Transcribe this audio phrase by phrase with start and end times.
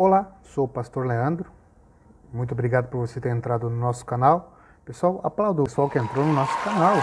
[0.00, 1.50] Olá, sou o pastor Leandro.
[2.32, 4.56] Muito obrigado por você ter entrado no nosso canal.
[4.84, 6.94] Pessoal, aplauda o pessoal que entrou no nosso canal.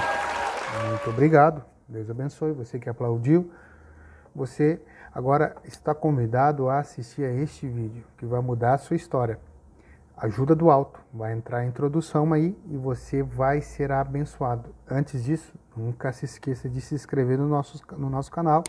[0.87, 1.61] Muito obrigado.
[1.89, 3.51] Deus abençoe você que aplaudiu.
[4.33, 4.81] Você
[5.13, 9.41] agora está convidado a assistir a este vídeo que vai mudar a sua história.
[10.15, 10.97] Ajuda do alto.
[11.13, 14.73] Vai entrar a introdução aí e você vai ser abençoado.
[14.89, 18.63] Antes disso, nunca se esqueça de se inscrever no nosso, no nosso canal,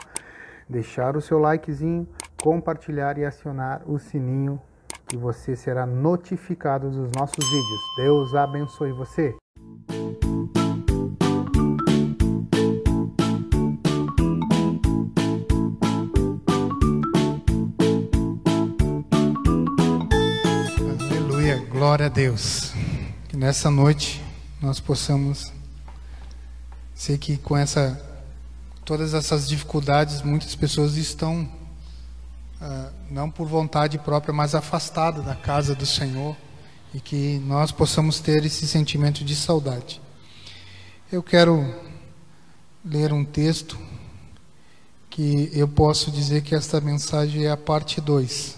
[0.69, 2.09] deixar o seu likezinho,
[2.41, 4.61] compartilhar e acionar o sininho
[5.09, 7.80] que você será notificado dos nossos vídeos.
[7.97, 9.34] Deus abençoe você.
[21.00, 22.73] Aleluia, glória a Deus.
[23.28, 24.25] Que nessa noite
[24.61, 25.53] nós possamos
[26.95, 28.03] sei que com essa
[28.84, 31.48] todas essas dificuldades muitas pessoas estão
[33.10, 36.37] não por vontade própria, mas afastada da casa do Senhor
[36.95, 40.00] e que nós possamos ter esse sentimento de saudade.
[41.11, 41.75] Eu quero
[42.84, 43.78] ler um texto
[45.11, 48.56] que eu posso dizer que esta mensagem é a parte 2.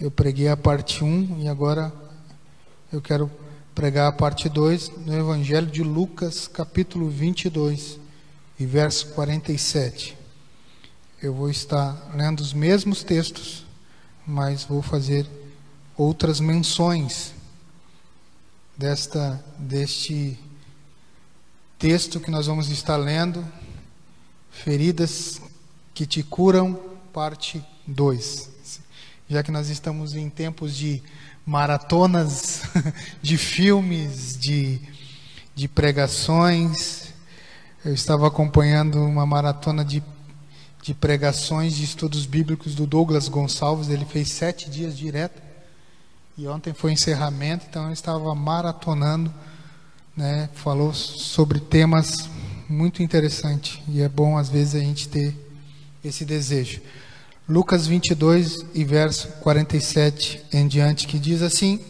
[0.00, 1.92] Eu preguei a parte 1 um, e agora
[2.92, 3.30] eu quero
[3.74, 7.98] pregar a parte 2 no Evangelho de Lucas, capítulo 22
[8.58, 10.17] e verso 47
[11.20, 13.66] eu vou estar lendo os mesmos textos,
[14.24, 15.26] mas vou fazer
[15.96, 17.34] outras menções
[18.76, 20.38] desta deste
[21.76, 23.44] texto que nós vamos estar lendo,
[24.50, 25.40] Feridas
[25.92, 26.74] que te curam,
[27.12, 28.50] parte 2.
[29.28, 31.02] Já que nós estamos em tempos de
[31.44, 32.62] maratonas
[33.20, 34.80] de filmes, de,
[35.54, 37.12] de pregações,
[37.84, 40.02] eu estava acompanhando uma maratona de
[40.88, 43.90] de pregações de estudos bíblicos do Douglas Gonçalves.
[43.90, 45.42] Ele fez sete dias direto.
[46.34, 49.30] E ontem foi encerramento, então estava maratonando,
[50.16, 50.48] né?
[50.54, 52.30] Falou sobre temas
[52.66, 53.78] muito interessantes.
[53.86, 55.36] E é bom, às vezes, a gente ter
[56.02, 56.80] esse desejo.
[57.46, 61.80] Lucas 22 e verso 47 em diante, que diz assim: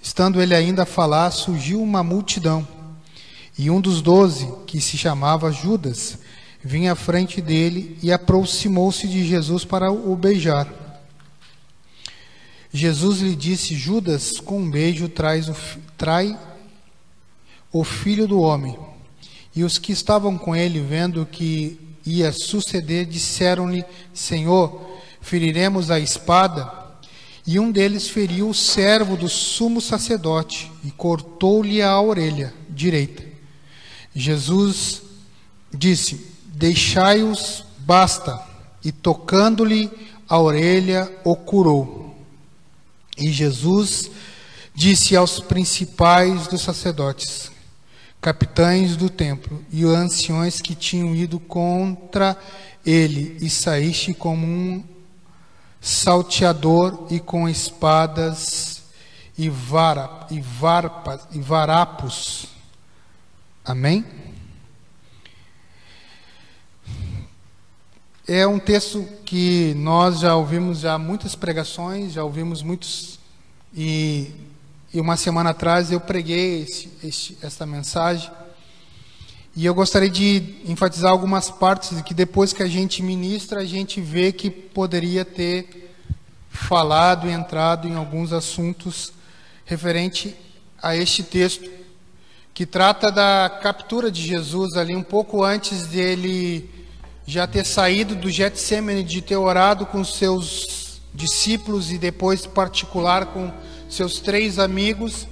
[0.00, 2.68] Estando ele ainda a falar, surgiu uma multidão.
[3.58, 6.20] E um dos doze, que se chamava Judas,
[6.66, 10.68] vinha à frente dele e aproximou-se de Jesus para o beijar.
[12.72, 15.54] Jesus lhe disse: Judas, com um beijo traz o,
[15.96, 16.36] trai
[17.72, 18.76] o filho do homem.
[19.54, 26.00] E os que estavam com ele, vendo o que ia suceder, disseram-lhe: Senhor, feriremos a
[26.00, 26.84] espada?
[27.46, 33.22] E um deles feriu o servo do sumo sacerdote e cortou-lhe a orelha direita.
[34.12, 35.02] Jesus
[35.72, 38.40] disse: Deixai-os, basta.
[38.82, 39.90] E tocando-lhe
[40.26, 42.16] a orelha, o curou.
[43.18, 44.10] E Jesus
[44.74, 47.50] disse aos principais dos sacerdotes,
[48.20, 52.36] capitães do templo e anciões que tinham ido contra
[52.84, 54.82] ele, e saíste como um
[55.80, 58.82] salteador e com espadas
[59.36, 60.42] e, vara, e,
[61.32, 62.46] e varapos.
[63.64, 64.04] Amém?
[68.28, 73.20] É um texto que nós já ouvimos já muitas pregações, já ouvimos muitos
[73.72, 74.32] e,
[74.92, 76.66] e uma semana atrás eu preguei
[77.04, 78.28] esse, essa mensagem.
[79.54, 84.00] E eu gostaria de enfatizar algumas partes que depois que a gente ministra a gente
[84.00, 85.94] vê que poderia ter
[86.50, 89.12] falado e entrado em alguns assuntos
[89.64, 90.34] referente
[90.82, 91.70] a este texto
[92.52, 96.75] que trata da captura de Jesus ali um pouco antes dele
[97.26, 103.50] já ter saído do Getsemane, de ter orado com seus discípulos e depois particular com
[103.88, 105.26] seus três amigos,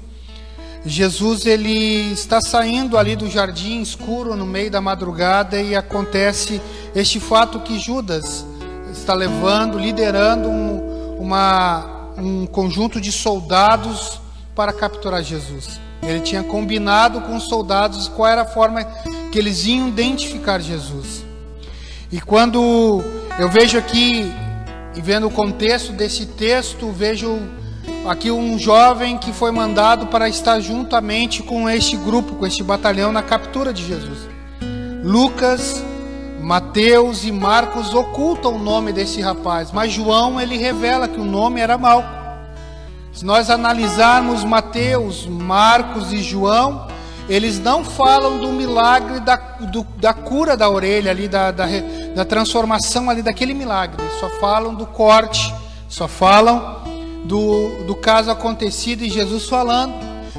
[0.84, 6.60] Jesus ele está saindo ali do jardim escuro no meio da madrugada e acontece
[6.94, 8.44] este fato que Judas
[8.93, 14.21] está levando, liderando um, uma, um conjunto de soldados
[14.54, 15.80] para capturar Jesus.
[16.03, 18.84] Ele tinha combinado com os soldados qual era a forma
[19.33, 21.23] que eles iam identificar Jesus.
[22.15, 23.03] E quando
[23.41, 24.33] eu vejo aqui,
[24.95, 27.41] e vendo o contexto desse texto, vejo
[28.09, 33.11] aqui um jovem que foi mandado para estar juntamente com este grupo, com este batalhão
[33.11, 34.28] na captura de Jesus.
[35.03, 35.84] Lucas,
[36.41, 41.60] Mateus e Marcos ocultam o nome desse rapaz, mas João ele revela que o nome
[41.60, 42.09] era Malco.
[43.13, 46.87] Se nós analisarmos Mateus, Marcos e João,
[47.28, 51.66] eles não falam do milagre da, do, da cura da orelha ali, da, da,
[52.15, 54.03] da transformação ali daquele milagre.
[54.21, 55.54] Só falam do corte,
[55.88, 56.82] só falam
[57.24, 59.94] do, do caso acontecido e Jesus falando.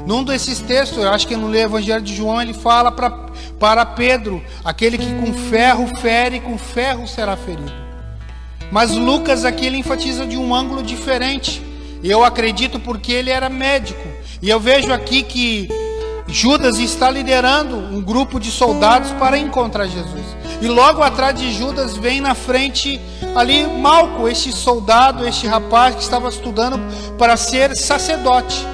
[0.06, 3.10] Num desses textos, eu acho que no Evangelho de João, ele fala pra,
[3.58, 7.72] para Pedro: aquele que com ferro fere, com ferro será ferido.
[8.70, 11.62] Mas Lucas aqui ele enfatiza de um ângulo diferente.
[12.04, 14.06] Eu acredito porque ele era médico.
[14.40, 15.68] E eu vejo aqui que
[16.28, 20.24] Judas está liderando um grupo de soldados para encontrar Jesus.
[20.60, 23.00] E logo atrás de Judas vem na frente
[23.34, 26.80] ali Malco, este soldado, este rapaz que estava estudando
[27.16, 28.66] para ser sacerdote.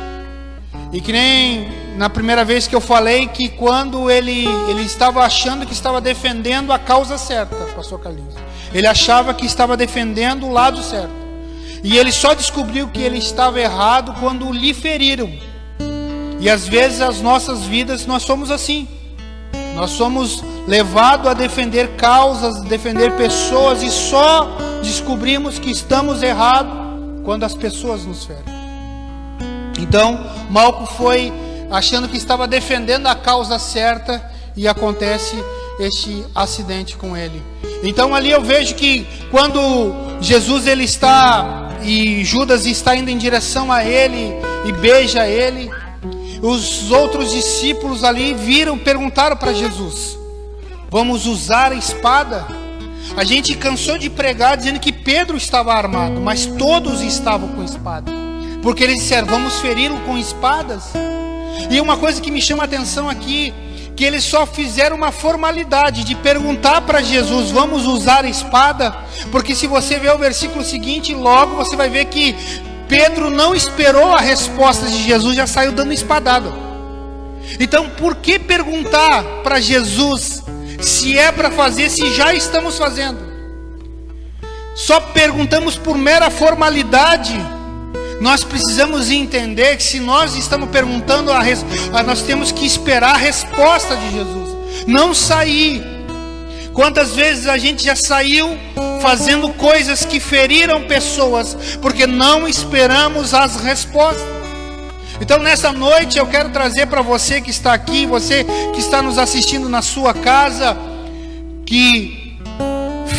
[0.92, 5.66] E que nem na primeira vez que eu falei que quando ele, ele estava achando
[5.66, 8.34] que estava defendendo a causa certa, pastor Carlinhos.
[8.72, 11.22] Ele achava que estava defendendo o lado certo.
[11.84, 15.30] E ele só descobriu que ele estava errado quando lhe feriram.
[16.42, 18.88] E às vezes as nossas vidas nós somos assim.
[19.76, 26.72] Nós somos levados a defender causas, defender pessoas e só descobrimos que estamos errados
[27.24, 28.42] quando as pessoas nos ferem.
[29.78, 31.32] Então, Malco foi
[31.70, 34.20] achando que estava defendendo a causa certa
[34.56, 35.36] e acontece
[35.78, 37.40] este acidente com ele.
[37.84, 39.60] Então ali eu vejo que quando
[40.20, 44.32] Jesus ele está e Judas está indo em direção a ele
[44.66, 45.70] e beija ele,
[46.42, 50.18] os outros discípulos ali viram, perguntaram para Jesus:
[50.90, 52.44] Vamos usar a espada?
[53.16, 58.10] A gente cansou de pregar dizendo que Pedro estava armado, mas todos estavam com espada.
[58.60, 60.92] Porque eles disseram: Vamos feri-lo com espadas?
[61.70, 63.54] E uma coisa que me chama a atenção aqui,
[63.94, 68.96] que eles só fizeram uma formalidade de perguntar para Jesus: Vamos usar a espada?
[69.30, 72.34] Porque se você ver o versículo seguinte, logo você vai ver que
[72.88, 76.52] Pedro não esperou a resposta de Jesus, já saiu dando espadada.
[77.58, 80.42] Então, por que perguntar para Jesus
[80.80, 83.32] se é para fazer, se já estamos fazendo?
[84.74, 87.34] Só perguntamos por mera formalidade.
[88.20, 91.40] Nós precisamos entender que se nós estamos perguntando, a,
[91.92, 94.56] a nós temos que esperar a resposta de Jesus,
[94.86, 95.91] não sair
[96.74, 98.56] Quantas vezes a gente já saiu
[99.00, 104.42] fazendo coisas que feriram pessoas, porque não esperamos as respostas.
[105.20, 109.18] Então, nessa noite, eu quero trazer para você que está aqui, você que está nos
[109.18, 110.76] assistindo na sua casa,
[111.66, 112.38] que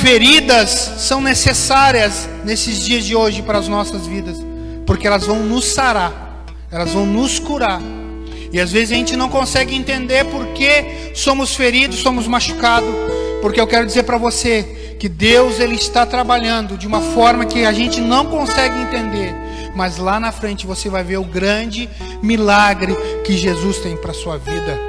[0.01, 4.37] feridas são necessárias nesses dias de hoje para as nossas vidas,
[4.85, 7.81] porque elas vão nos sarar, elas vão nos curar.
[8.51, 13.12] E às vezes a gente não consegue entender por que somos feridos, somos machucados
[13.43, 17.65] porque eu quero dizer para você que Deus ele está trabalhando de uma forma que
[17.65, 19.35] a gente não consegue entender,
[19.75, 21.89] mas lá na frente você vai ver o grande
[22.21, 22.95] milagre
[23.25, 24.79] que Jesus tem para sua vida.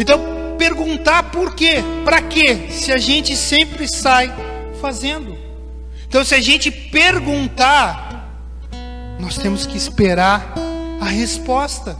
[0.00, 0.18] Então,
[0.58, 1.76] perguntar por quê?
[2.04, 2.66] Para quê?
[2.70, 4.34] Se a gente sempre sai
[4.80, 5.38] fazendo.
[6.08, 8.28] Então, se a gente perguntar,
[9.20, 10.54] nós temos que esperar
[11.00, 11.96] a resposta.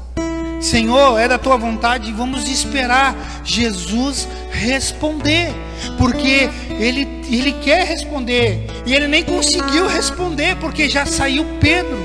[0.61, 5.55] Senhor, é da tua vontade, vamos esperar Jesus responder,
[5.99, 6.49] porque
[6.79, 11.99] ele, ele quer responder, e ele nem conseguiu responder, porque já saiu Pedro,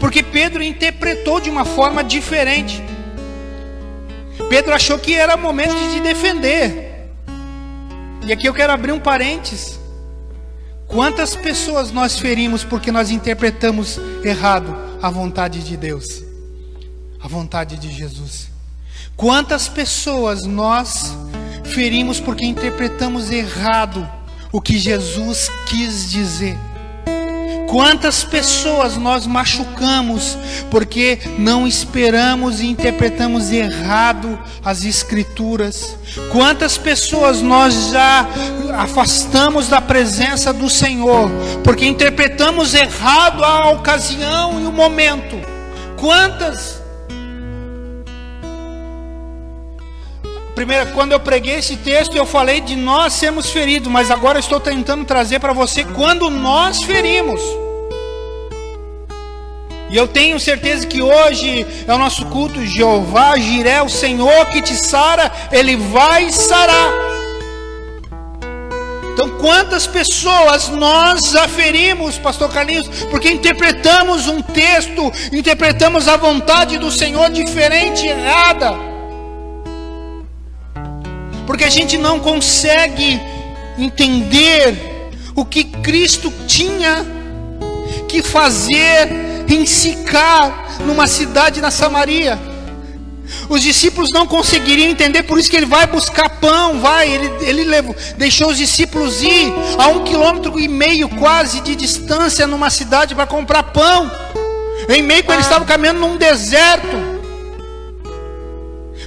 [0.00, 2.82] porque Pedro interpretou de uma forma diferente.
[4.48, 7.08] Pedro achou que era momento de defender,
[8.26, 9.78] e aqui eu quero abrir um parênteses.
[10.86, 16.24] Quantas pessoas nós ferimos porque nós interpretamos errado a vontade de Deus?
[17.24, 18.48] a vontade de Jesus.
[19.16, 21.16] Quantas pessoas nós
[21.64, 24.08] ferimos porque interpretamos errado
[24.52, 26.56] o que Jesus quis dizer?
[27.66, 30.38] Quantas pessoas nós machucamos
[30.70, 35.96] porque não esperamos e interpretamos errado as Escrituras?
[36.30, 38.28] Quantas pessoas nós já
[38.78, 41.28] afastamos da presença do Senhor
[41.64, 45.36] porque interpretamos errado a ocasião e o momento?
[45.96, 46.83] Quantas
[50.54, 54.60] Primeiro, quando eu preguei esse texto, eu falei de nós sermos feridos, mas agora estou
[54.60, 57.40] tentando trazer para você quando nós ferimos.
[59.90, 64.62] E eu tenho certeza que hoje é o nosso culto, Jeová, Jiré, o Senhor que
[64.62, 66.92] te sara, Ele vai sarar.
[69.12, 76.90] Então, quantas pessoas nós aferimos, Pastor Carlinhos, porque interpretamos um texto, interpretamos a vontade do
[76.90, 78.93] Senhor diferente, errada
[81.46, 83.20] porque a gente não consegue
[83.78, 84.76] entender
[85.34, 87.04] o que Cristo tinha
[88.08, 89.08] que fazer
[89.48, 92.38] em Sicar, numa cidade na Samaria.
[93.48, 97.64] Os discípulos não conseguiriam entender, por isso que ele vai buscar pão, vai, ele, ele
[97.64, 103.14] levou, deixou os discípulos ir a um quilômetro e meio quase de distância numa cidade
[103.14, 104.10] para comprar pão.
[104.88, 106.96] Em meio que eles estavam caminhando num deserto.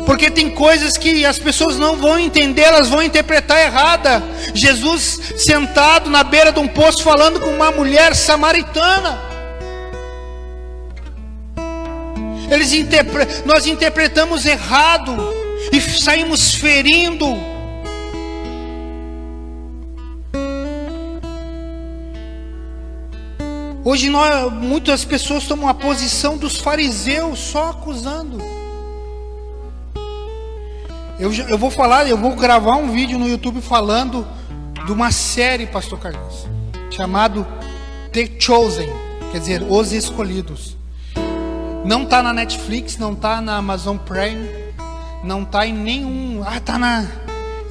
[0.05, 4.23] Porque tem coisas que as pessoas não vão entender, elas vão interpretar errada.
[4.53, 9.19] Jesus sentado na beira de um poço falando com uma mulher samaritana.
[12.49, 13.27] Eles interpre...
[13.45, 15.33] Nós interpretamos errado
[15.71, 17.57] e saímos ferindo.
[23.83, 28.56] Hoje nós, muitas pessoas tomam a posição dos fariseus, só acusando.
[31.19, 34.27] Eu, eu vou falar, eu vou gravar um vídeo no YouTube falando
[34.85, 36.47] de uma série, Pastor Carlos,
[36.91, 37.45] chamado
[38.11, 38.89] The Chosen,
[39.31, 40.77] quer dizer, Os Escolhidos.
[41.83, 44.47] Não está na Netflix, não está na Amazon Prime,
[45.23, 46.43] não está em nenhum.
[46.45, 47.07] Ah, tá na.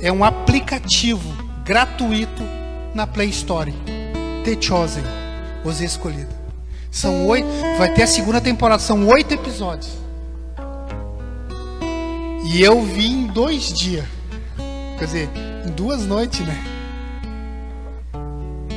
[0.01, 1.33] É um aplicativo
[1.65, 2.43] gratuito
[2.95, 3.73] na Play Store.
[4.45, 5.05] The Chosen,
[5.65, 6.35] Os Escolhidos.
[6.91, 7.49] São oito.
[7.79, 10.06] Vai ter a segunda temporada, são oito episódios.
[12.57, 14.07] E eu vi em dois dias.
[14.99, 15.31] Quer dizer,
[15.67, 16.59] em duas noites, né?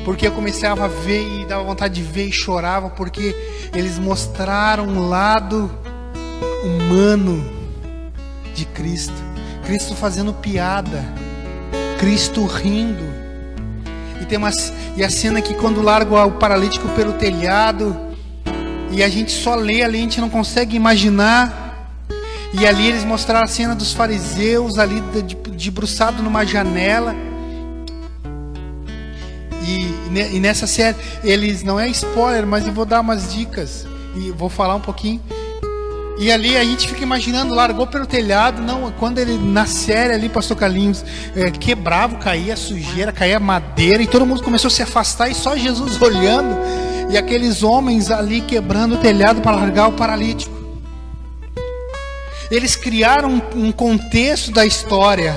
[0.03, 3.33] Porque eu comecei a ver e dava vontade de ver e chorava, porque
[3.73, 5.71] eles mostraram um lado
[6.61, 7.41] humano
[8.53, 9.13] de Cristo.
[9.63, 11.01] Cristo fazendo piada,
[12.01, 13.05] Cristo rindo.
[14.21, 14.51] E tem uma,
[14.97, 17.97] e a cena que quando larga o paralítico pelo telhado,
[18.91, 21.68] e a gente só lê ali, a gente não consegue imaginar
[22.53, 25.01] e ali eles mostraram a cena dos fariseus ali
[25.51, 27.15] debruçado numa janela.
[29.61, 34.31] E, e, nessa série, eles não é spoiler, mas eu vou dar umas dicas e
[34.31, 35.21] vou falar um pouquinho.
[36.17, 40.27] E ali a gente fica imaginando, largou pelo telhado, não, quando ele na série ali,
[40.27, 45.29] pastor Carlinhos, é, quebrava, caía sujeira, caía madeira, e todo mundo começou a se afastar,
[45.29, 46.57] e só Jesus olhando,
[47.09, 50.58] e aqueles homens ali quebrando o telhado para largar o paralítico.
[52.49, 55.35] Eles criaram um contexto da história.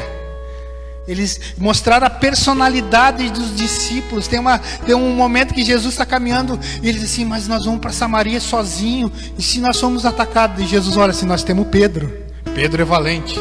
[1.07, 4.29] Eles mostraram a personalidade dos discípulos.
[4.29, 7.65] Tem, uma, tem um momento que Jesus está caminhando e ele diz assim: Mas nós
[7.65, 9.11] vamos para Samaria sozinho.
[9.37, 10.63] E se nós somos atacados?
[10.63, 12.13] E Jesus olha assim: Nós temos Pedro.
[12.55, 13.39] Pedro é valente.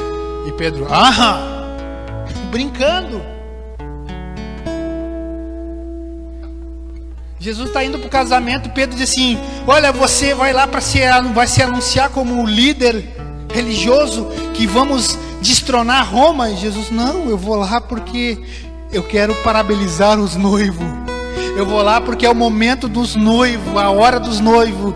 [0.48, 1.68] E Pedro, ah,
[2.50, 3.22] brincando.
[7.40, 8.70] Jesus está indo para o casamento.
[8.72, 9.38] Pedro diz assim:
[9.68, 11.00] Olha, você vai lá para se,
[11.34, 13.21] vai se anunciar como o líder
[13.54, 16.50] religioso que vamos destronar Roma.
[16.50, 18.38] E Jesus, não, eu vou lá porque
[18.92, 20.86] eu quero parabenizar os noivos.
[21.56, 24.94] Eu vou lá porque é o momento dos noivos, a hora dos noivos.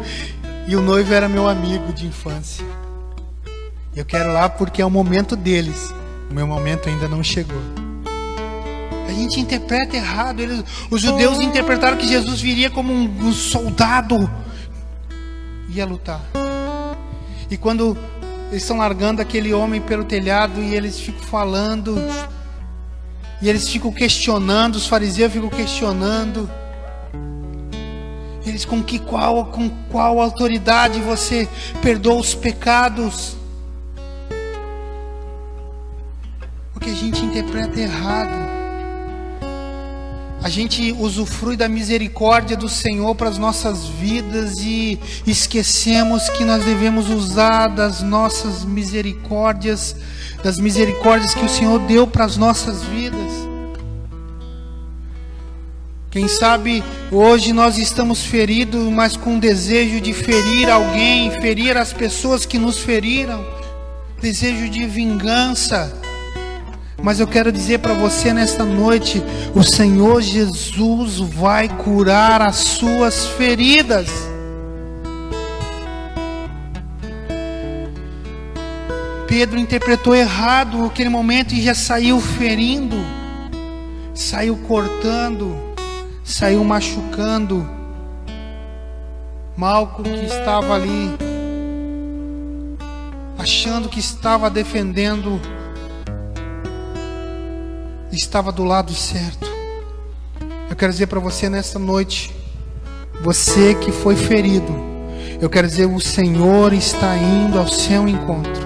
[0.67, 2.65] E o noivo era meu amigo de infância.
[3.95, 5.93] Eu quero lá porque é o momento deles.
[6.29, 7.61] O meu momento ainda não chegou.
[9.07, 10.41] A gente interpreta errado.
[10.41, 14.29] Eles, os judeus interpretaram que Jesus viria como um, um soldado
[15.69, 16.21] ia lutar.
[17.49, 17.97] E quando
[18.55, 21.97] eles estão largando aquele homem pelo telhado e eles ficam falando.
[23.41, 26.49] E eles ficam questionando, os fariseus ficam questionando.
[28.45, 31.49] Eles com que qual com qual autoridade você
[31.81, 33.35] perdoa os pecados?
[36.71, 38.64] Porque a gente interpreta errado.
[40.45, 46.63] A gente usufrui da misericórdia do Senhor para as nossas vidas e esquecemos que nós
[46.63, 49.95] devemos usar das nossas misericórdias,
[50.43, 53.31] das misericórdias que o Senhor deu para as nossas vidas.
[56.11, 62.45] Quem sabe hoje nós estamos feridos, mas com desejo de ferir alguém, ferir as pessoas
[62.45, 63.43] que nos feriram,
[64.21, 66.04] desejo de vingança
[67.05, 69.21] mas eu quero dizer para você nesta noite:
[69.53, 74.07] o Senhor Jesus vai curar as suas feridas.
[79.27, 82.95] Pedro interpretou errado aquele momento e já saiu ferindo,
[84.11, 85.55] saiu cortando,
[86.23, 87.69] saiu machucando.
[89.55, 91.15] Malco que estava ali,
[93.37, 95.39] achando que estava defendendo
[98.15, 99.47] estava do lado certo.
[100.69, 102.33] Eu quero dizer para você nesta noite,
[103.21, 104.73] você que foi ferido,
[105.41, 108.65] eu quero dizer, o Senhor está indo ao seu encontro.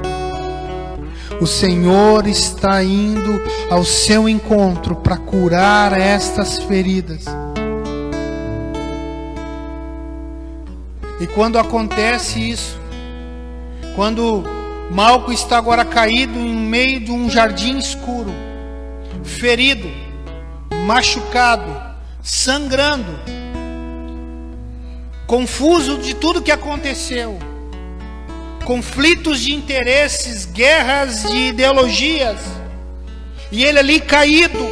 [1.42, 7.26] O Senhor está indo ao seu encontro para curar estas feridas.
[11.20, 12.80] E quando acontece isso,
[13.96, 14.44] quando
[14.92, 18.49] Malco está agora caído em meio de um jardim escuro,
[19.30, 19.90] ferido,
[20.86, 21.76] machucado,
[22.22, 23.18] sangrando,
[25.26, 27.38] confuso de tudo que aconteceu,
[28.66, 32.40] conflitos de interesses, guerras de ideologias,
[33.52, 34.68] e ele ali caído,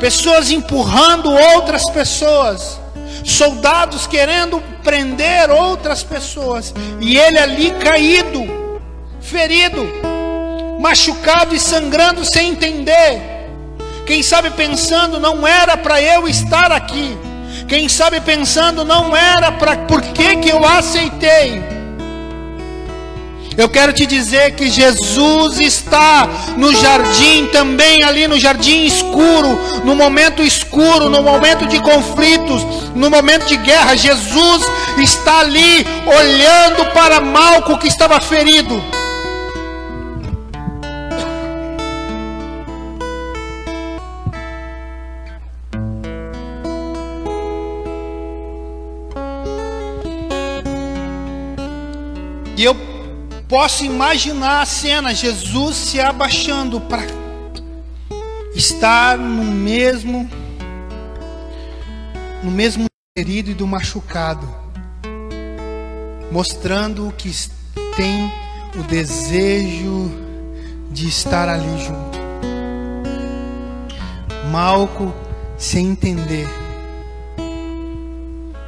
[0.00, 2.80] pessoas empurrando outras pessoas,
[3.24, 8.56] soldados querendo prender outras pessoas, e ele ali caído
[9.20, 9.84] ferido,
[10.78, 13.36] machucado e sangrando sem entender.
[14.06, 17.16] Quem sabe pensando, não era para eu estar aqui.
[17.66, 21.76] Quem sabe pensando, não era para por que, que eu aceitei.
[23.56, 26.28] Eu quero te dizer que Jesus está
[26.58, 32.62] no jardim, também ali no jardim escuro, no momento escuro, no momento de conflitos,
[32.94, 33.96] no momento de guerra.
[33.96, 34.62] Jesus
[34.98, 38.80] está ali olhando para Malco que estava ferido.
[53.56, 57.06] Posso imaginar a cena, Jesus se abaixando para
[58.54, 60.28] estar no mesmo
[62.42, 62.84] no mesmo
[63.16, 64.46] ferido e do machucado,
[66.30, 67.32] mostrando que
[67.96, 68.30] tem
[68.78, 70.10] o desejo
[70.90, 72.18] de estar ali junto.
[74.52, 75.14] Malco
[75.56, 76.46] sem entender.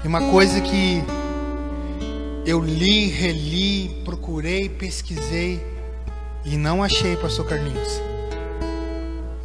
[0.02, 1.04] E uma coisa que
[2.46, 5.60] eu li, reli, procurei, pesquisei
[6.44, 8.00] e não achei, pastor Carlinhos.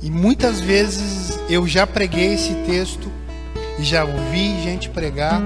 [0.02, 3.12] E muitas vezes eu já preguei esse texto
[3.80, 5.42] e já ouvi gente pregar.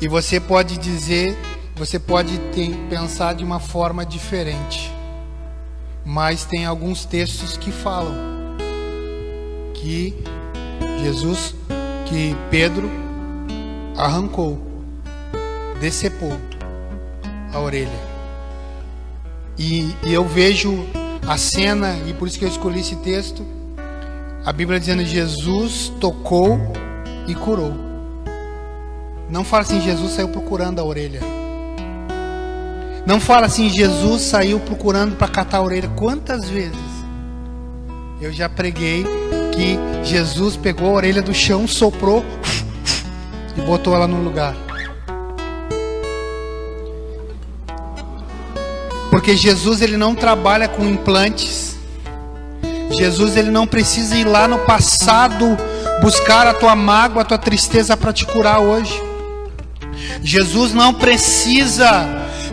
[0.00, 1.36] E você pode dizer,
[1.76, 4.90] você pode ter, pensar de uma forma diferente.
[6.04, 8.14] Mas tem alguns textos que falam
[9.74, 10.14] que
[11.02, 11.54] Jesus,
[12.06, 12.90] que Pedro
[13.96, 14.69] arrancou
[15.80, 16.38] decepou
[17.52, 18.10] a orelha.
[19.58, 20.86] E, e, eu vejo
[21.26, 23.44] a cena, e por isso que eu escolhi esse texto,
[24.44, 26.60] a Bíblia dizendo: Jesus tocou
[27.26, 27.74] e curou.
[29.28, 31.20] Não fala assim, Jesus saiu procurando a orelha.
[33.06, 35.88] Não fala assim, Jesus saiu procurando para catar a orelha.
[35.96, 36.78] Quantas vezes
[38.20, 39.04] eu já preguei
[39.52, 42.24] que Jesus pegou a orelha do chão, soprou
[43.56, 44.54] e botou ela no lugar.
[49.10, 51.76] Porque Jesus ele não trabalha com implantes.
[52.90, 55.56] Jesus ele não precisa ir lá no passado
[56.00, 59.00] buscar a tua mágoa, a tua tristeza para te curar hoje.
[60.22, 62.08] Jesus não precisa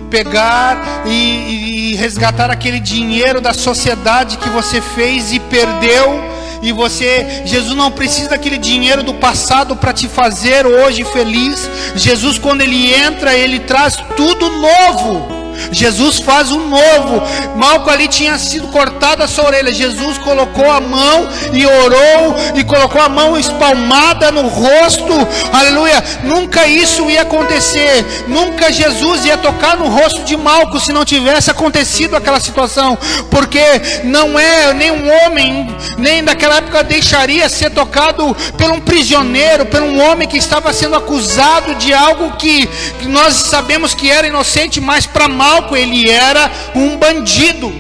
[0.10, 6.38] pegar e, e, resgatar aquele dinheiro da sociedade que você fez e perdeu.
[6.62, 11.70] E você, Jesus não precisa daquele dinheiro do passado para te fazer hoje feliz.
[11.96, 15.37] Jesus, quando Ele entra, Ele traz tudo novo.
[15.72, 17.22] Jesus faz um novo.
[17.56, 19.74] Malco ali tinha sido cortada a sua orelha.
[19.74, 25.14] Jesus colocou a mão e orou e colocou a mão espalmada no rosto.
[25.52, 26.04] Aleluia.
[26.24, 28.06] Nunca isso ia acontecer.
[28.28, 32.98] Nunca Jesus ia tocar no rosto de Malco se não tivesse acontecido aquela situação,
[33.30, 33.62] porque
[34.04, 35.68] não é nenhum homem
[35.98, 40.96] nem daquela época deixaria ser tocado por um prisioneiro, por um homem que estava sendo
[40.96, 42.70] acusado de algo que,
[43.08, 47.74] nós sabemos que era inocente, mas para mal Malco ele era um bandido.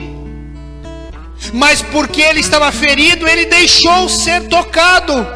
[1.52, 5.28] Mas porque ele estava ferido, ele deixou ser tocado.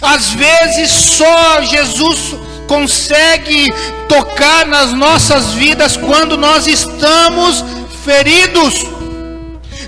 [0.00, 2.36] Às vezes só Jesus
[2.68, 3.74] consegue
[4.08, 7.64] tocar nas nossas vidas quando nós estamos
[8.04, 8.86] feridos.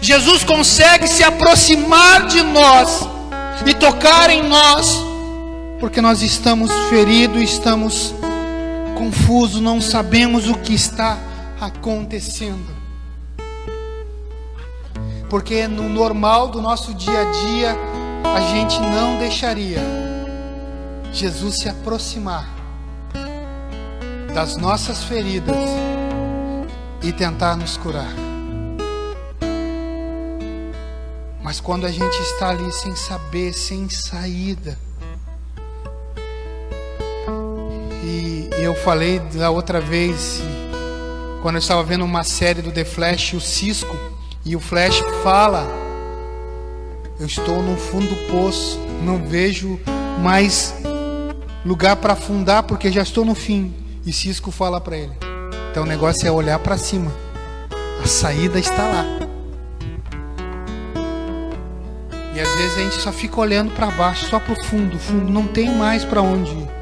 [0.00, 3.06] Jesus consegue se aproximar de nós
[3.64, 4.88] e tocar em nós,
[5.78, 8.12] porque nós estamos feridos, estamos
[8.92, 11.18] confuso, não sabemos o que está
[11.60, 12.82] acontecendo.
[15.28, 17.76] Porque no normal do nosso dia a dia,
[18.34, 19.80] a gente não deixaria
[21.12, 22.48] Jesus se aproximar
[24.34, 25.56] das nossas feridas
[27.02, 28.12] e tentar nos curar.
[31.42, 34.78] Mas quando a gente está ali sem saber, sem saída,
[38.64, 40.40] eu falei da outra vez,
[41.42, 43.96] quando eu estava vendo uma série do The Flash, o Cisco,
[44.44, 45.66] e o Flash fala:
[47.18, 49.80] Eu estou no fundo do poço, não vejo
[50.20, 50.74] mais
[51.64, 53.74] lugar para afundar porque já estou no fim.
[54.06, 55.12] E Cisco fala para ele:
[55.70, 57.12] Então o negócio é olhar para cima.
[58.02, 59.04] A saída está lá.
[62.34, 64.96] E às vezes a gente só fica olhando para baixo, só para o fundo.
[64.96, 66.81] O fundo não tem mais para onde ir.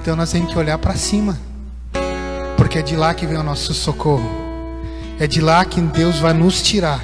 [0.00, 1.38] Então nós temos que olhar para cima.
[2.56, 4.28] Porque é de lá que vem o nosso socorro.
[5.18, 7.00] É de lá que Deus vai nos tirar.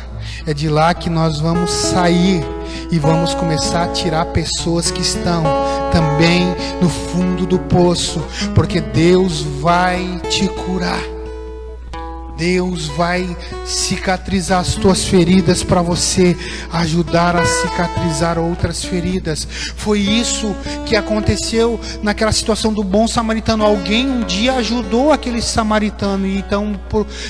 [0.46, 2.42] É de lá que nós vamos sair
[2.90, 5.44] e vamos começar a tirar pessoas que estão
[5.92, 6.46] também
[6.80, 11.15] no fundo do poço, porque Deus vai te curar.
[12.36, 16.36] Deus vai cicatrizar as tuas feridas para você
[16.72, 19.46] ajudar a cicatrizar outras feridas.
[19.76, 23.64] Foi isso que aconteceu naquela situação do bom samaritano.
[23.64, 26.78] Alguém um dia ajudou aquele samaritano e então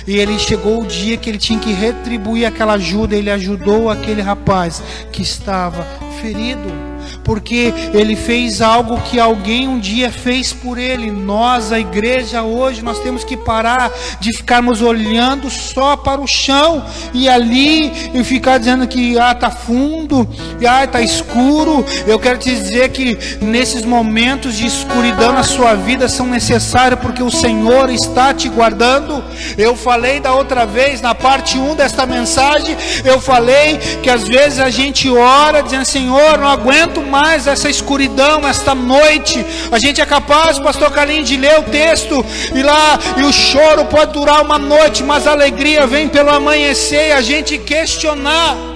[0.07, 3.15] e ele chegou o dia que ele tinha que retribuir aquela ajuda.
[3.15, 5.87] Ele ajudou aquele rapaz que estava
[6.21, 11.11] ferido porque ele fez algo que alguém um dia fez por ele.
[11.11, 13.91] Nós, a igreja, hoje, nós temos que parar
[14.21, 19.51] de ficarmos olhando só para o chão e ali e ficar dizendo que ah, tá
[19.51, 20.29] fundo,
[20.61, 21.85] e ah, tá escuro.
[22.07, 27.23] Eu quero te dizer que nesses momentos de escuridão na sua vida são necessários porque
[27.23, 29.23] o Senhor está te guardando.
[29.57, 34.59] Eu falei da outra vez, na parte 1 desta mensagem, eu falei que às vezes
[34.59, 39.45] a gente ora dizendo: Senhor, não aguento mais mais essa escuridão, esta noite.
[39.73, 43.85] A gente é capaz, pastor Carlinhos, de ler o texto e lá, e o choro
[43.87, 48.76] pode durar uma noite, mas a alegria vem pelo amanhecer e a gente questionar.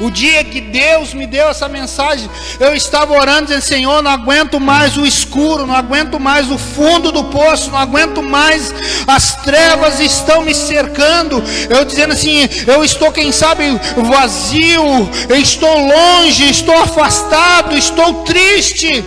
[0.00, 4.58] O dia que Deus me deu essa mensagem, eu estava orando, dizendo: Senhor, não aguento
[4.58, 8.74] mais o escuro, não aguento mais o fundo do poço, não aguento mais,
[9.06, 11.42] as trevas estão me cercando.
[11.68, 13.64] Eu dizendo assim: Eu estou, quem sabe,
[13.96, 19.04] vazio, eu estou longe, estou afastado, estou triste.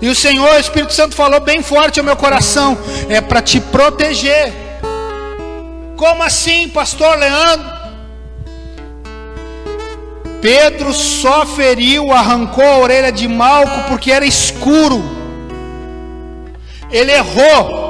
[0.00, 2.76] E o Senhor, o Espírito Santo falou bem forte ao meu coração:
[3.08, 4.52] é para te proteger.
[5.96, 7.77] Como assim, pastor Leandro?
[10.40, 15.02] Pedro só feriu, arrancou a orelha de Malco porque era escuro.
[16.90, 17.88] Ele errou.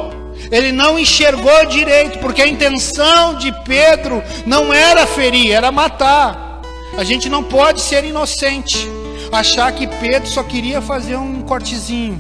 [0.51, 6.63] Ele não enxergou direito, porque a intenção de Pedro não era ferir, era matar.
[6.97, 8.89] A gente não pode ser inocente,
[9.31, 12.19] achar que Pedro só queria fazer um cortezinho.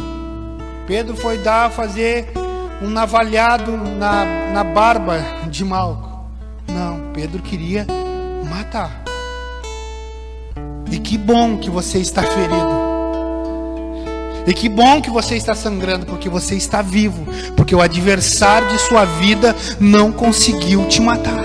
[0.87, 2.31] Pedro foi dar, fazer
[2.83, 6.27] um navalhado na, na barba de Malco.
[6.69, 7.87] Não, Pedro queria
[8.49, 9.08] matar.
[10.91, 12.89] E que bom que você está ferido.
[14.47, 18.79] E que bom que você está sangrando, porque você está vivo, porque o adversário de
[18.79, 21.45] sua vida não conseguiu te matar.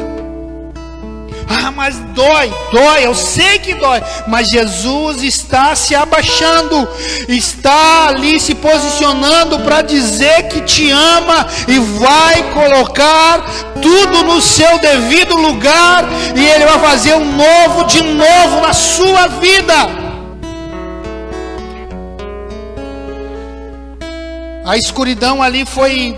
[1.48, 6.88] Ah, mas dói, dói, eu sei que dói, mas Jesus está se abaixando,
[7.28, 13.42] está ali se posicionando para dizer que te ama e vai colocar
[13.82, 19.28] tudo no seu devido lugar, e Ele vai fazer um novo de novo na sua
[19.28, 20.04] vida.
[24.66, 26.18] A escuridão ali foi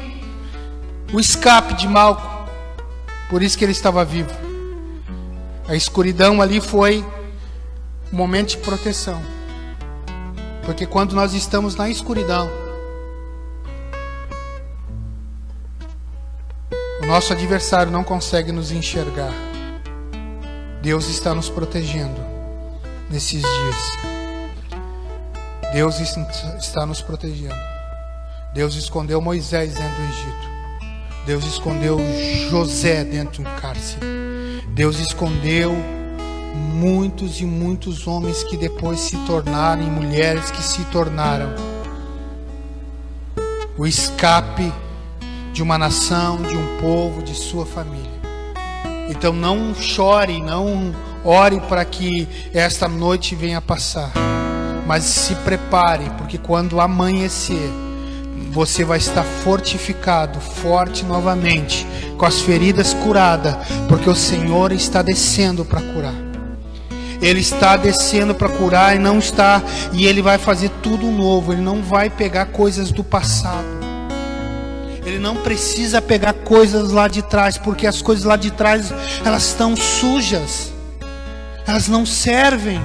[1.11, 2.47] o escape de Malco,
[3.27, 4.44] por isso que ele estava vivo.
[5.67, 7.03] A escuridão ali foi
[8.13, 9.19] um momento de proteção.
[10.63, 12.49] Porque quando nós estamos na escuridão,
[17.01, 19.33] o nosso adversário não consegue nos enxergar.
[20.81, 22.21] Deus está nos protegendo
[23.09, 24.15] nesses dias.
[25.73, 27.55] Deus está nos protegendo.
[28.53, 30.55] Deus escondeu Moisés dentro do Egito.
[31.25, 31.97] Deus escondeu
[32.51, 34.34] José dentro de um cárcere.
[34.75, 35.73] Deus escondeu
[36.53, 41.55] muitos e muitos homens que depois se tornaram mulheres que se tornaram
[43.77, 44.73] o escape
[45.53, 48.19] de uma nação, de um povo, de sua família.
[49.09, 54.11] Então não chore, não ore para que esta noite venha passar,
[54.85, 57.71] mas se prepare, porque quando amanhecer,
[58.55, 61.85] você vai estar fortificado, forte novamente,
[62.17, 63.53] com as feridas curadas,
[63.89, 66.13] porque o Senhor está descendo para curar.
[67.21, 71.51] Ele está descendo para curar e não está, e ele vai fazer tudo novo.
[71.51, 73.67] Ele não vai pegar coisas do passado.
[75.05, 78.93] Ele não precisa pegar coisas lá de trás, porque as coisas lá de trás
[79.25, 80.71] elas estão sujas.
[81.67, 82.81] Elas não servem.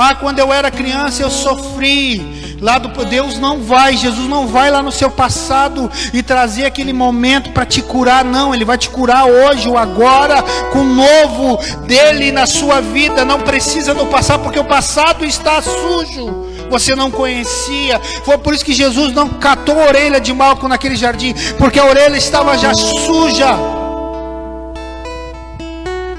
[0.00, 2.40] Ah, quando eu era criança eu sofri.
[2.60, 6.92] Lá do Deus não vai, Jesus não vai lá no seu passado e trazer aquele
[6.92, 8.54] momento para te curar, não.
[8.54, 13.24] Ele vai te curar hoje ou agora com o novo dele na sua vida.
[13.24, 16.48] Não precisa do passado, porque o passado está sujo.
[16.68, 17.98] você não conhecia.
[18.24, 21.84] Foi por isso que Jesus não catou a orelha de Malco naquele jardim, porque a
[21.84, 23.58] orelha estava já suja.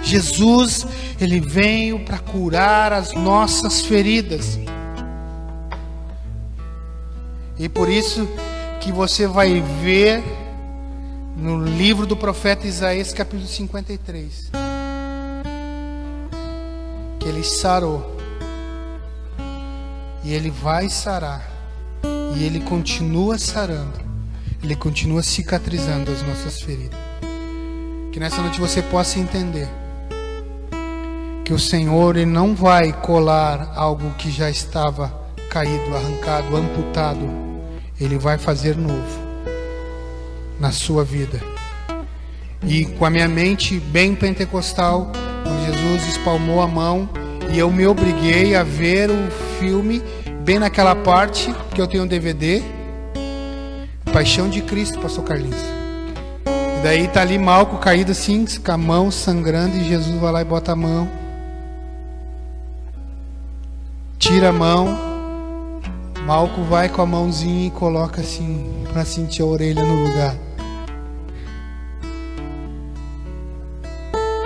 [0.04, 0.86] Jesus,
[1.24, 4.60] ele veio para curar as nossas feridas.
[7.60, 8.28] E por isso
[8.80, 10.24] que você vai ver
[11.38, 14.52] no livro do profeta Isaías, capítulo 53,
[17.20, 18.18] que ele sarou.
[20.24, 21.48] E ele vai sarar.
[22.36, 24.00] E ele continua sarando.
[24.64, 27.00] Ele continua cicatrizando as nossas feridas.
[28.12, 29.81] Que nessa noite você possa entender
[31.44, 37.30] que o Senhor ele não vai colar algo que já estava caído, arrancado, amputado.
[38.00, 39.20] Ele vai fazer novo
[40.60, 41.40] na sua vida.
[42.64, 45.12] E com a minha mente bem pentecostal,
[45.44, 47.10] quando Jesus espalmou a mão
[47.52, 50.02] e eu me obriguei a ver o filme
[50.44, 52.62] bem naquela parte que eu tenho um DVD,
[54.14, 55.62] Paixão de Cristo, Pastor Carlinhos.
[56.46, 60.42] E daí tá ali Malco caído assim, com a mão sangrando e Jesus vai lá
[60.42, 61.21] e bota a mão.
[64.32, 64.98] Tira a mão.
[66.26, 70.34] Malco vai com a mãozinha e coloca assim para sentir a orelha no lugar.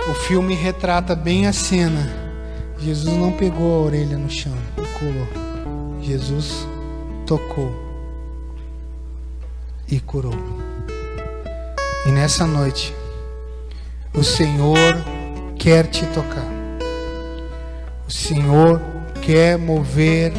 [0.10, 2.02] O filme retrata bem a cena.
[2.80, 5.28] Jesus não pegou a orelha no chão e curou.
[6.02, 6.68] Jesus
[7.28, 7.72] tocou
[9.88, 10.34] e curou.
[12.08, 12.92] E nessa noite,
[14.16, 14.80] o Senhor
[15.60, 16.48] quer te tocar.
[18.08, 18.95] O Senhor
[19.26, 20.38] quer mover-se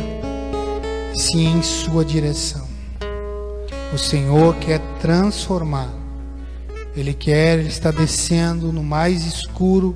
[1.38, 2.66] em sua direção.
[3.92, 6.06] O Senhor quer transformar
[6.96, 9.94] ele quer, Ele está descendo no mais escuro,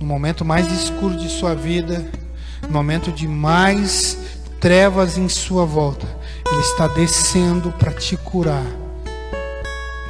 [0.00, 2.04] no momento mais escuro de sua vida,
[2.62, 4.18] no momento de mais
[4.58, 6.04] trevas em sua volta.
[6.50, 8.66] Ele está descendo para te curar.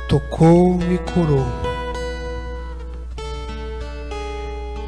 [0.08, 1.44] Tocou e curou.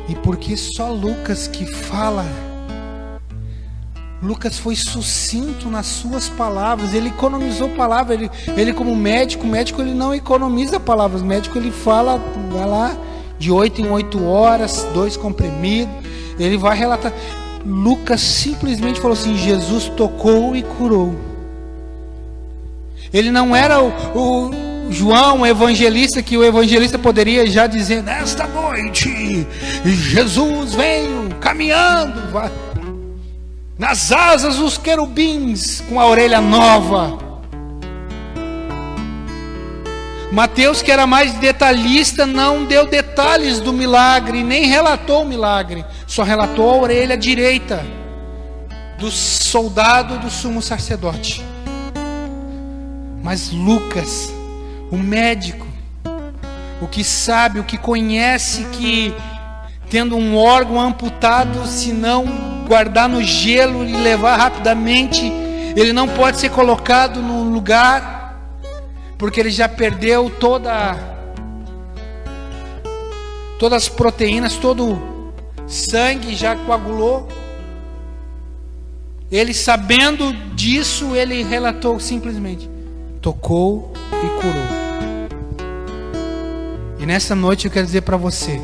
[0.09, 2.25] E porque só Lucas que fala
[4.23, 9.93] Lucas foi sucinto nas suas palavras, ele economizou palavras, ele, ele como médico, médico ele
[9.93, 12.19] não economiza palavras, médico ele fala,
[12.51, 12.97] vai lá,
[13.39, 15.95] de oito em oito horas, dois comprimidos,
[16.39, 17.13] ele vai relatar.
[17.65, 21.15] Lucas simplesmente falou assim: Jesus tocou e curou.
[23.13, 28.47] Ele não era o, o João, o evangelista, que o evangelista poderia já dizer: Nesta
[28.47, 29.47] noite,
[29.85, 32.31] Jesus veio caminhando.
[32.33, 32.51] Vai
[33.79, 37.19] nas asas dos querubins com a orelha nova.
[40.33, 46.23] Mateus, que era mais detalhista, não deu detalhes do milagre, nem relatou o milagre, só
[46.23, 47.85] relatou a orelha direita
[48.99, 51.45] do soldado do sumo sacerdote.
[53.23, 54.33] Mas Lucas,
[54.91, 55.67] o médico,
[56.81, 59.15] o que sabe, o que conhece que
[59.89, 65.33] tendo um órgão amputado, se não guardar no gelo e levar rapidamente,
[65.77, 68.41] ele não pode ser colocado no lugar,
[69.17, 70.97] porque ele já perdeu toda
[73.59, 74.99] todas as proteínas, todo
[75.67, 77.29] sangue já coagulou.
[79.31, 82.69] Ele sabendo disso, ele relatou simplesmente:
[83.21, 84.87] tocou e curou.
[86.99, 88.61] E nessa noite eu quero dizer para você,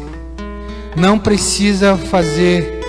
[0.96, 2.81] não precisa fazer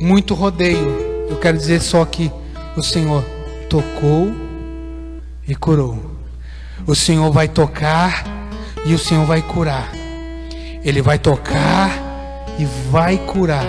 [0.00, 1.26] muito rodeio.
[1.28, 2.30] Eu quero dizer só que
[2.76, 3.24] o Senhor
[3.68, 4.32] tocou
[5.46, 5.98] e curou.
[6.86, 8.24] O Senhor vai tocar
[8.84, 9.90] e o Senhor vai curar.
[10.84, 11.90] Ele vai tocar
[12.58, 13.66] e vai curar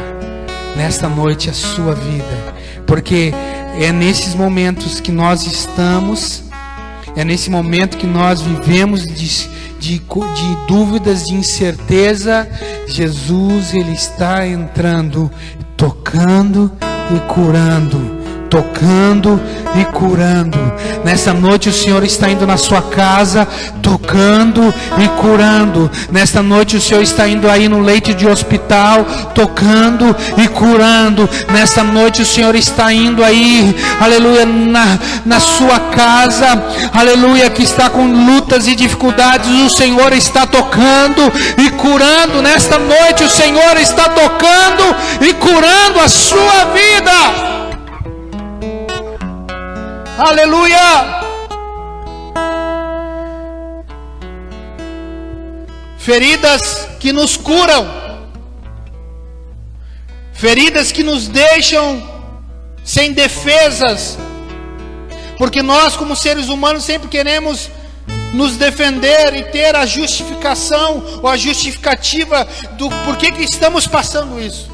[0.76, 2.54] nesta noite a sua vida,
[2.86, 3.34] porque
[3.80, 6.44] é nesses momentos que nós estamos,
[7.16, 12.48] é nesse momento que nós vivemos de de, de dúvidas, de incerteza,
[12.88, 15.32] Jesus ele está entrando,
[15.78, 16.72] tocando
[17.16, 18.17] e curando
[18.58, 19.40] tocando
[19.80, 20.58] e curando.
[21.06, 23.48] Nessa noite o Senhor está indo na sua casa,
[23.84, 25.92] tocando e curando.
[26.12, 31.30] Nesta noite o Senhor está indo aí no leite de hospital, tocando e curando.
[31.54, 36.48] Nesta noite o Senhor está indo aí, aleluia, na, na sua casa,
[36.92, 39.48] aleluia, que está com lutas e dificuldades.
[39.48, 41.22] O Senhor está tocando
[41.60, 42.42] e curando.
[42.42, 47.47] Nesta noite o Senhor está tocando e curando a sua vida.
[50.18, 51.22] Aleluia!
[56.00, 57.88] Feridas que nos curam,
[60.34, 62.02] feridas que nos deixam
[62.84, 64.18] sem defesas,
[65.38, 67.70] porque nós, como seres humanos, sempre queremos
[68.34, 74.72] nos defender e ter a justificação ou a justificativa do porquê que estamos passando isso.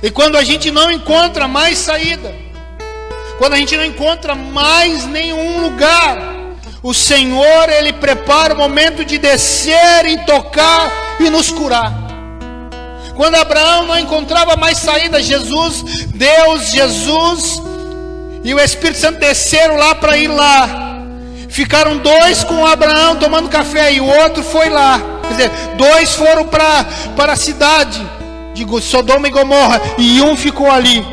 [0.00, 2.45] E quando a gente não encontra mais saída,
[3.38, 6.18] quando a gente não encontra mais nenhum lugar,
[6.82, 11.92] o Senhor ele prepara o momento de descer e tocar e nos curar.
[13.14, 17.62] Quando Abraão não encontrava mais saída, Jesus, Deus, Jesus
[18.44, 21.02] e o Espírito Santo desceram lá para ir lá.
[21.48, 25.00] Ficaram dois com Abraão tomando café e o outro foi lá.
[25.22, 26.86] Quer dizer, dois foram para
[27.32, 28.06] a cidade
[28.54, 31.04] de Sodoma e Gomorra e um ficou ali.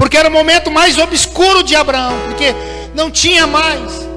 [0.00, 2.54] Porque era o momento mais obscuro de Abraão, porque
[2.94, 4.08] não tinha mais.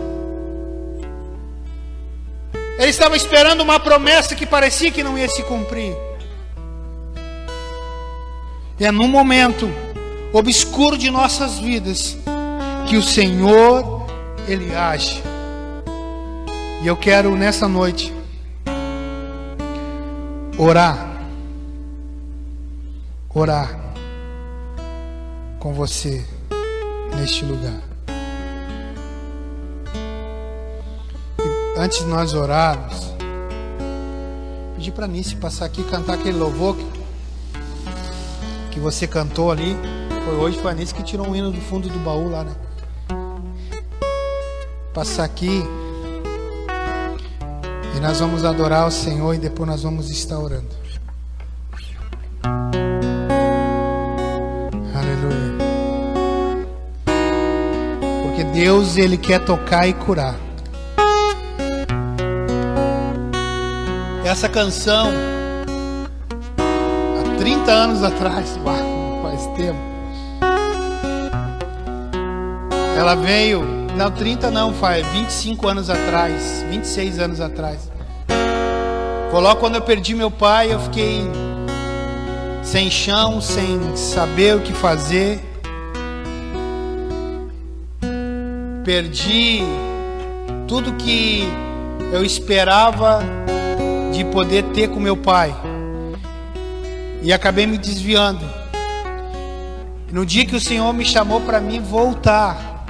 [2.80, 5.93] Ele estava esperando uma promessa que parecia que não ia se cumprir.
[8.80, 9.69] E é num momento
[10.32, 12.17] obscuro de nossas vidas
[12.88, 14.08] que o Senhor
[14.48, 15.22] ele age.
[16.82, 18.13] E eu quero nessa noite
[20.58, 21.10] orar
[23.36, 23.83] orar
[25.63, 26.21] com você
[27.15, 27.80] neste lugar.
[31.39, 33.13] E antes de nós orarmos,
[34.76, 36.86] pedir para Nice passar aqui e cantar aquele louvor que,
[38.71, 39.78] que você cantou ali.
[40.26, 42.54] Foi hoje foi a Nice que tirou um hino do fundo do baú lá, né?
[44.93, 45.63] Passar aqui.
[47.95, 50.83] E nós vamos adorar o Senhor e depois nós vamos estar orando.
[58.63, 60.36] Deus ele quer tocar e curar.
[64.23, 65.12] Essa canção
[66.58, 69.80] há 30 anos atrás, uau, faz tempo.
[72.97, 73.65] Ela veio,
[73.97, 77.91] não 30 não, faz 25 anos atrás, 26 anos atrás.
[79.30, 81.30] Foi logo quando eu perdi meu pai, eu fiquei
[82.63, 85.53] sem chão, sem saber o que fazer.
[88.84, 89.62] Perdi
[90.67, 91.48] tudo que
[92.12, 93.22] eu esperava
[94.12, 95.56] de poder ter com meu pai.
[97.22, 98.43] E acabei me desviando.
[100.12, 102.86] No dia que o Senhor me chamou para mim voltar,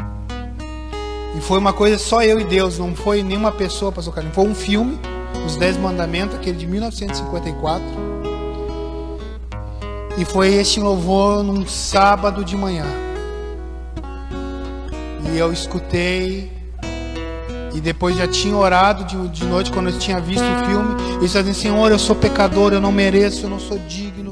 [1.38, 4.46] e foi uma coisa só eu e Deus, não foi nenhuma pessoa, pastor Carlinhos, foi
[4.46, 5.00] um filme,
[5.46, 7.86] Os Dez Mandamentos, aquele de 1954.
[10.18, 13.03] E foi este louvor num sábado de manhã.
[15.34, 16.52] E eu escutei
[17.74, 20.96] e depois já tinha orado de, de noite quando eu tinha visto o filme.
[21.18, 24.23] E dizendo: Senhor, eu sou pecador, eu não mereço, eu não sou digno.